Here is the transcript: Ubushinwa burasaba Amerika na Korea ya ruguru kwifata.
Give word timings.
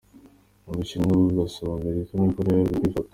Ubushinwa 0.69 1.11
burasaba 1.21 1.71
Amerika 1.79 2.11
na 2.19 2.27
Korea 2.35 2.55
ya 2.59 2.63
ruguru 2.69 2.81
kwifata. 2.83 3.09